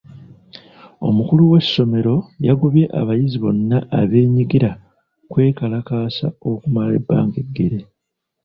[1.07, 2.15] Omukulu w'essomero
[2.47, 4.71] yagobye abayizi bonna abeenyigira
[5.31, 7.79] kwekalakaasa okumala ebbanga eggere.